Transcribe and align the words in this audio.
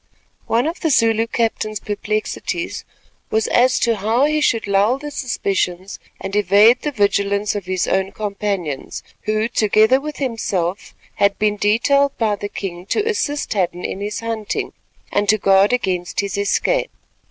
One 0.47 0.65
of 0.65 0.79
the 0.79 0.89
Zulu 0.89 1.27
captain's 1.27 1.79
perplexities 1.79 2.85
was 3.29 3.45
as 3.49 3.77
to 3.81 3.97
how 3.97 4.25
he 4.25 4.41
should 4.41 4.65
lull 4.65 4.97
the 4.97 5.11
suspicions 5.11 5.99
and 6.19 6.35
evade 6.35 6.81
the 6.81 6.91
vigilance 6.91 7.53
of 7.53 7.67
his 7.67 7.87
own 7.87 8.11
companions, 8.11 9.03
who 9.29 9.47
together 9.47 10.01
with 10.01 10.17
himself 10.17 10.95
had 11.17 11.37
been 11.37 11.55
detailed 11.55 12.17
by 12.17 12.35
the 12.35 12.49
king 12.49 12.87
to 12.87 13.07
assist 13.07 13.53
Hadden 13.53 13.85
in 13.85 14.01
his 14.01 14.21
hunting 14.21 14.73
and 15.11 15.29
to 15.29 15.37
guard 15.37 15.71
against 15.71 16.21
his 16.21 16.35
escape. 16.35 16.89